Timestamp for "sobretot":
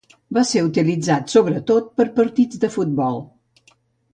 1.35-1.91